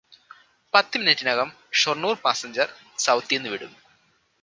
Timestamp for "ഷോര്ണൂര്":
1.73-2.21